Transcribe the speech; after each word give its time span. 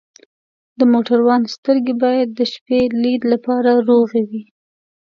د 0.77 0.81
موټروان 0.91 1.41
سترګې 1.55 1.93
باید 2.03 2.29
د 2.33 2.41
شپې 2.53 2.81
لید 3.03 3.21
لپاره 3.33 3.71
روغې 3.87 4.23
وي. 4.29 4.43